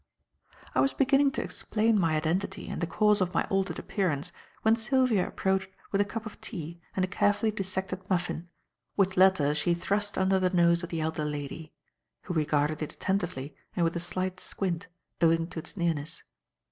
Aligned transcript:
I 0.73 0.79
was 0.81 0.93
beginning 0.95 1.29
to 1.33 1.43
explain 1.43 1.99
my 1.99 2.15
identity 2.15 2.67
and 2.67 2.81
the 2.81 2.87
cause 2.87 3.21
of 3.21 3.35
my 3.35 3.43
altered 3.51 3.77
appearance, 3.77 4.31
when 4.63 4.75
Sylvia 4.75 5.27
approached 5.27 5.69
with 5.91 6.01
a 6.01 6.05
cup 6.05 6.25
of 6.25 6.41
tea 6.41 6.81
and 6.95 7.05
a 7.05 7.07
carefully 7.07 7.51
dissected 7.51 8.01
muffin, 8.09 8.49
which 8.95 9.15
latter 9.15 9.53
she 9.53 9.75
thrust 9.75 10.17
under 10.17 10.39
the 10.39 10.49
nose 10.49 10.81
of 10.81 10.89
the 10.89 11.01
elder 11.01 11.23
lady; 11.23 11.75
who 12.23 12.33
regarded 12.33 12.81
it 12.81 12.93
attentively 12.93 13.55
and 13.75 13.83
with 13.83 13.95
a 13.95 13.99
slight 13.99 14.39
squint, 14.39 14.87
owing 15.21 15.45
to 15.49 15.59
its 15.59 15.77
nearness. 15.77 16.23